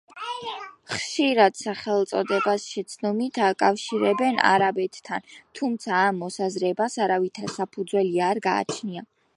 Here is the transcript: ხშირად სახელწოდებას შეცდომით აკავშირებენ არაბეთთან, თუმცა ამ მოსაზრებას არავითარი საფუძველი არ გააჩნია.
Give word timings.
ხშირად 0.93 1.59
სახელწოდებას 1.63 2.65
შეცდომით 2.69 3.37
აკავშირებენ 3.49 4.41
არაბეთთან, 4.53 5.29
თუმცა 5.61 5.95
ამ 6.03 6.21
მოსაზრებას 6.25 6.99
არავითარი 7.07 7.57
საფუძველი 7.61 8.27
არ 8.31 8.45
გააჩნია. 8.51 9.11